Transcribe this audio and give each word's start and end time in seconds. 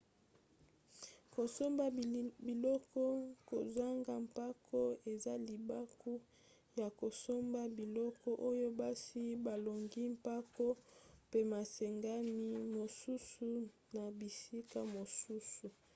kosomba 1.33 1.85
biloko 2.47 3.01
kozanga 3.49 4.13
mpako 4.25 4.79
eza 5.11 5.33
libaku 5.47 6.11
ya 6.79 6.87
kosomba 6.99 7.61
biloko 7.77 8.27
oyo 8.49 8.67
basi 8.79 9.23
balongoli 9.45 10.03
mpako 10.17 10.65
pe 11.31 11.39
masengami 11.53 12.35
mosusu 12.75 13.49
na 13.93 14.03
bisika 14.17 14.79
mosusu 14.95 15.67